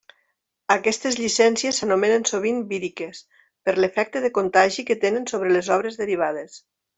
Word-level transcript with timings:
Aquestes 0.75 1.17
llicències 1.17 1.81
s'anomenen 1.81 2.25
sovint 2.29 2.63
“víriques” 2.71 3.21
per 3.69 3.75
l'efecte 3.83 4.25
de 4.25 4.33
contagi 4.39 4.87
que 4.89 4.99
tenen 5.05 5.29
sobre 5.35 5.53
les 5.59 5.71
obres 5.77 6.01
derivades. 6.03 6.59